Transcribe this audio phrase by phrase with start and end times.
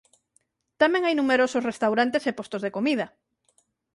[0.81, 3.05] Tamén hai numerosos restaurantes e postos de comida.